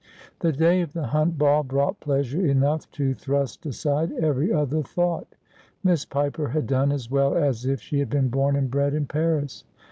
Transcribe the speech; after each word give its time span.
The 0.39 0.51
day 0.51 0.81
of 0.81 0.93
the 0.93 1.05
Hunt 1.05 1.37
Ball 1.37 1.61
brought 1.61 1.99
pleasure 1.99 2.43
enough 2.43 2.89
to 2.93 3.13
thrust 3.13 3.67
aside 3.67 4.11
every 4.13 4.51
other 4.51 4.81
thought. 4.81 5.35
Miss 5.83 6.05
Piper 6.05 6.47
had 6.47 6.65
done 6.65 6.91
as 6.91 7.11
well 7.11 7.35
as 7.37 7.67
if 7.67 7.79
she 7.79 7.99
had 7.99 8.09
been 8.09 8.29
born 8.29 8.55
and 8.55 8.71
bred 8.71 8.95
in 8.95 9.05
Paris. 9.05 9.63